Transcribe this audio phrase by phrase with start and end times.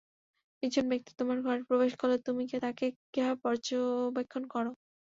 [0.63, 4.71] একজন ব্যাক্তি তোমার ঘরে প্রবেশ করলে তুমি তাকে কিভাবে পর্যবেক্ষণ করো?